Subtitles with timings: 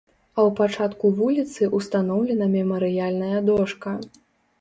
[0.37, 3.93] А ў пачатку вуліцы ўстаноўлена мемарыяльная дошка.